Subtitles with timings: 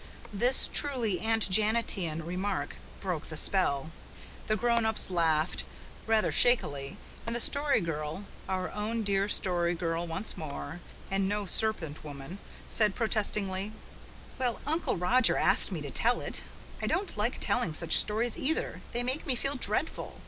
[0.33, 3.91] This truly Aunt Janetian remark broke the spell.
[4.47, 5.63] The grown ups laughed,
[6.07, 10.79] rather shakily, and the Story Girl our own dear Story Girl once more,
[11.11, 13.73] and no Serpent Woman said protestingly,
[14.39, 16.41] "Well, Uncle Roger asked me to tell it.
[16.81, 18.81] I don't like telling such stories either.
[18.93, 20.17] They make me feel dreadful.